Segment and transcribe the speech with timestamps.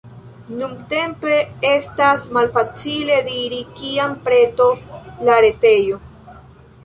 [0.59, 1.33] Nuntempe,
[1.71, 4.87] estas malfacile diri kiam pretos
[5.29, 6.01] la retejo.